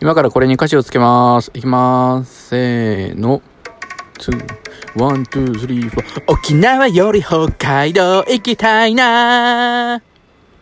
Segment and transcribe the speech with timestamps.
[0.00, 1.50] 今からこれに歌詞をつけます。
[1.54, 2.50] いきます。
[2.50, 3.42] せーの。
[4.20, 6.22] two, one, two, three, four。
[6.28, 10.00] 沖縄より北海道行きたいな